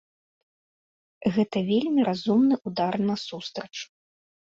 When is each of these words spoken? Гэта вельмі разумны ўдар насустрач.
Гэта 1.35 1.57
вельмі 1.67 2.01
разумны 2.09 2.55
ўдар 2.71 2.93
насустрач. 3.11 3.75